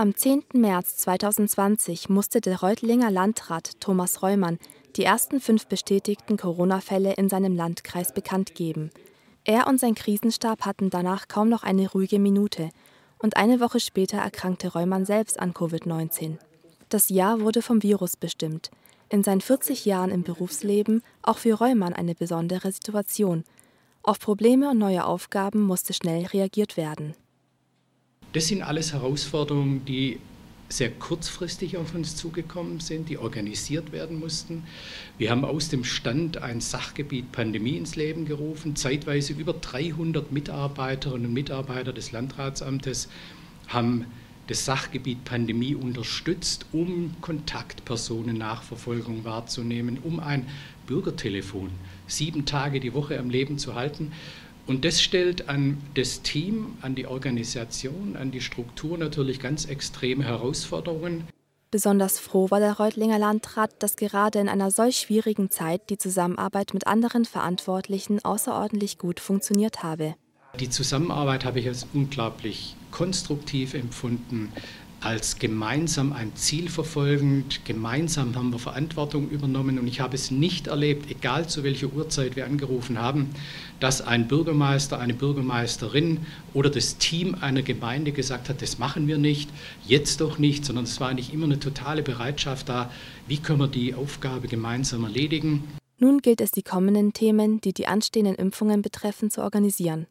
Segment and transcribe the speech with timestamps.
[0.00, 0.44] Am 10.
[0.52, 4.60] März 2020 musste der Reutlinger Landrat Thomas Reumann
[4.94, 8.90] die ersten fünf bestätigten Corona-Fälle in seinem Landkreis bekannt geben.
[9.42, 12.70] Er und sein Krisenstab hatten danach kaum noch eine ruhige Minute
[13.18, 16.36] und eine Woche später erkrankte Reumann selbst an Covid-19.
[16.90, 18.70] Das Jahr wurde vom Virus bestimmt.
[19.08, 23.42] In seinen 40 Jahren im Berufsleben auch für Reumann eine besondere Situation.
[24.04, 27.16] Auf Probleme und neue Aufgaben musste schnell reagiert werden.
[28.32, 30.18] Das sind alles Herausforderungen, die
[30.68, 34.64] sehr kurzfristig auf uns zugekommen sind, die organisiert werden mussten.
[35.16, 38.76] Wir haben aus dem Stand ein Sachgebiet Pandemie ins Leben gerufen.
[38.76, 43.08] Zeitweise über 300 Mitarbeiterinnen und Mitarbeiter des Landratsamtes
[43.66, 44.04] haben
[44.46, 50.46] das Sachgebiet Pandemie unterstützt, um Kontaktpersonennachverfolgung wahrzunehmen, um ein
[50.86, 51.70] Bürgertelefon
[52.06, 54.12] sieben Tage die Woche am Leben zu halten.
[54.68, 60.22] Und das stellt an das Team, an die Organisation, an die Struktur natürlich ganz extreme
[60.24, 61.26] Herausforderungen.
[61.70, 66.74] Besonders froh war der Reutlinger Landrat, dass gerade in einer solch schwierigen Zeit die Zusammenarbeit
[66.74, 70.14] mit anderen Verantwortlichen außerordentlich gut funktioniert habe.
[70.60, 74.52] Die Zusammenarbeit habe ich als unglaublich konstruktiv empfunden
[75.00, 77.64] als gemeinsam ein Ziel verfolgend.
[77.64, 82.34] Gemeinsam haben wir Verantwortung übernommen und ich habe es nicht erlebt, egal zu welcher Uhrzeit
[82.36, 83.30] wir angerufen haben,
[83.80, 89.18] dass ein Bürgermeister, eine Bürgermeisterin oder das Team einer Gemeinde gesagt hat, das machen wir
[89.18, 89.50] nicht,
[89.86, 92.90] jetzt doch nicht, sondern es war eigentlich immer eine totale Bereitschaft da,
[93.28, 95.64] wie können wir die Aufgabe gemeinsam erledigen.
[95.98, 100.06] Nun gilt es, die kommenden Themen, die die anstehenden Impfungen betreffen, zu organisieren.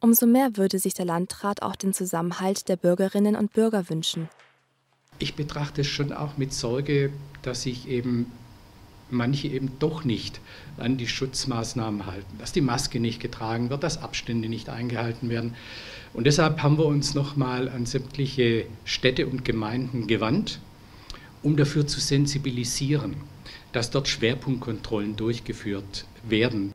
[0.00, 4.30] Umso mehr würde sich der Landrat auch den Zusammenhalt der Bürgerinnen und Bürger wünschen.
[5.18, 7.12] Ich betrachte es schon auch mit Sorge,
[7.42, 8.32] dass sich eben
[9.10, 10.40] manche eben doch nicht
[10.78, 15.54] an die Schutzmaßnahmen halten, dass die Maske nicht getragen wird, dass Abstände nicht eingehalten werden.
[16.14, 20.60] Und deshalb haben wir uns nochmal an sämtliche Städte und Gemeinden gewandt,
[21.42, 23.16] um dafür zu sensibilisieren,
[23.72, 26.72] dass dort Schwerpunktkontrollen durchgeführt werden.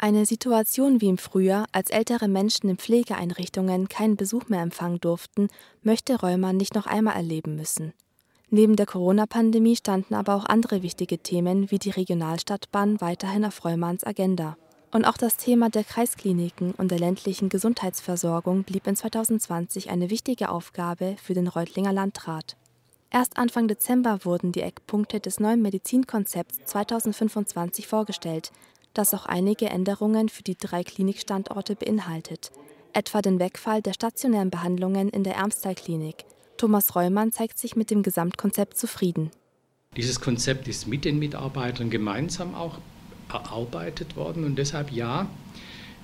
[0.00, 5.48] Eine Situation wie im Frühjahr, als ältere Menschen in Pflegeeinrichtungen keinen Besuch mehr empfangen durften,
[5.82, 7.92] möchte Reumann nicht noch einmal erleben müssen.
[8.48, 14.04] Neben der Corona-Pandemie standen aber auch andere wichtige Themen wie die Regionalstadtbahn weiterhin auf Reumanns
[14.04, 14.56] Agenda.
[14.92, 20.48] Und auch das Thema der Kreiskliniken und der ländlichen Gesundheitsversorgung blieb in 2020 eine wichtige
[20.50, 22.56] Aufgabe für den Reutlinger Landrat.
[23.10, 28.52] Erst Anfang Dezember wurden die Eckpunkte des neuen Medizinkonzepts 2025 vorgestellt,
[28.94, 32.50] das auch einige Änderungen für die drei Klinikstandorte beinhaltet,
[32.92, 36.24] etwa den Wegfall der stationären Behandlungen in der Ermstal-Klinik.
[36.56, 39.30] Thomas Reumann zeigt sich mit dem Gesamtkonzept zufrieden.
[39.96, 42.78] Dieses Konzept ist mit den Mitarbeitern gemeinsam auch
[43.32, 45.28] erarbeitet worden und deshalb ja,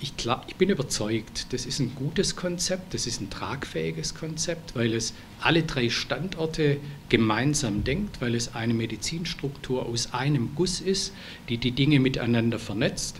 [0.00, 4.74] ich, glaub, ich, bin überzeugt, das ist ein gutes Konzept, das ist ein tragfähiges Konzept,
[4.74, 6.78] weil es alle drei Standorte
[7.08, 11.12] gemeinsam denkt, weil es eine Medizinstruktur aus einem Guss ist,
[11.48, 13.16] die die Dinge miteinander vernetzt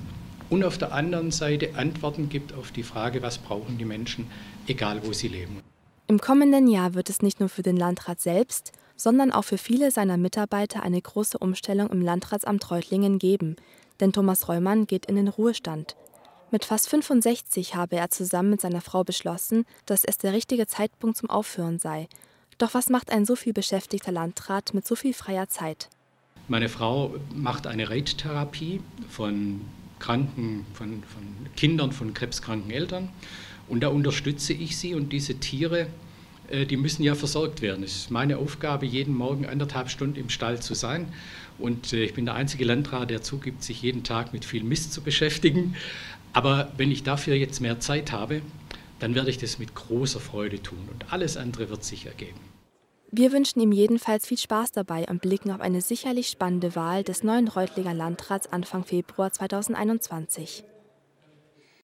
[0.49, 4.27] und auf der anderen Seite Antworten gibt auf die Frage, was brauchen die Menschen,
[4.67, 5.63] egal wo sie leben.
[6.09, 9.91] Im kommenden Jahr wird es nicht nur für den Landrat selbst, sondern auch für viele
[9.91, 13.57] seiner Mitarbeiter eine große Umstellung im Landratsamt Reutlingen geben,
[14.01, 15.95] denn Thomas Reumann geht in den Ruhestand.
[16.53, 21.17] Mit fast 65 habe er zusammen mit seiner Frau beschlossen, dass es der richtige Zeitpunkt
[21.17, 22.09] zum Aufhören sei.
[22.59, 25.89] Doch was macht ein so viel beschäftigter Landrat mit so viel freier Zeit?
[26.49, 29.61] Meine Frau macht eine Reittherapie von
[30.01, 31.23] Kranken, von, von
[31.55, 33.11] Kindern von krebskranken Eltern.
[33.69, 35.87] Und da unterstütze ich sie und diese Tiere,
[36.49, 37.85] äh, die müssen ja versorgt werden.
[37.85, 41.13] Es ist meine Aufgabe, jeden Morgen anderthalb Stunden im Stall zu sein.
[41.59, 44.93] Und äh, ich bin der einzige Landrat, der zugibt, sich jeden Tag mit viel Mist
[44.93, 45.77] zu beschäftigen.
[46.33, 48.43] Aber wenn ich dafür jetzt mehr Zeit habe,
[48.99, 52.39] dann werde ich das mit großer Freude tun und alles andere wird sich ergeben.
[53.13, 57.25] Wir wünschen ihm jedenfalls viel Spaß dabei und blicken auf eine sicherlich spannende Wahl des
[57.25, 60.63] neuen Reutlinger Landrats Anfang Februar 2021.